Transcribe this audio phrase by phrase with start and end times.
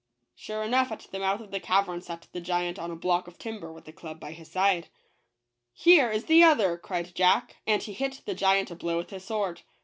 [0.35, 3.37] Sure enough, at the mouth of the cavern sat the giant on a block of
[3.37, 4.87] timber, with a club by his side."
[5.85, 9.25] Here is the other," cried Jack, and he hit the giant a blow with his
[9.25, 9.61] sword.